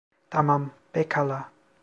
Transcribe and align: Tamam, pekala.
Tamam, 0.33 0.63
pekala. 0.93 1.39